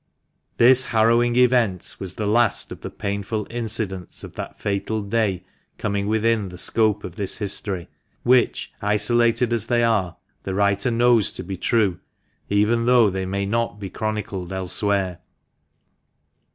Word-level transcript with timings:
This 0.57 0.87
harrowing 0.87 1.35
event 1.35 1.95
was 1.99 2.15
the 2.15 2.25
last 2.25 2.71
of 2.71 2.81
the 2.81 2.89
painful 2.89 3.45
incidents 3.51 4.23
of 4.23 4.33
that 4.33 4.57
fatal 4.57 5.03
day 5.03 5.43
coming 5.77 6.07
within 6.07 6.49
the 6.49 6.57
scope 6.57 7.03
of 7.03 7.13
this 7.17 7.37
history, 7.37 7.87
which, 8.23 8.73
isolated 8.81 9.53
as 9.53 9.67
they 9.67 9.83
are, 9.83 10.17
the 10.41 10.55
writer 10.55 10.89
knows 10.89 11.31
to 11.33 11.43
be 11.43 11.55
true, 11.55 11.99
even 12.49 12.87
though 12.87 13.11
they 13.11 13.27
may 13.27 13.45
not 13.45 13.79
be 13.79 13.91
chronicled 13.91 14.51
elsewhere. 14.51 15.19